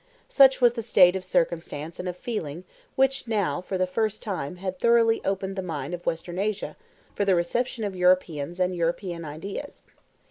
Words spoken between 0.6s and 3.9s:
was the state of circumstances and of feeling which now for the